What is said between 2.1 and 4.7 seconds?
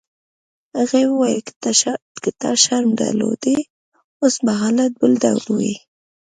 که تا شرم درلودای اوس به